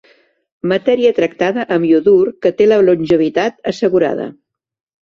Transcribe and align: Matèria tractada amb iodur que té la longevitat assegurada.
Matèria 0.71 1.11
tractada 1.17 1.67
amb 1.77 1.87
iodur 1.91 2.33
que 2.47 2.55
té 2.63 2.71
la 2.71 2.83
longevitat 2.89 3.65
assegurada. 3.75 4.29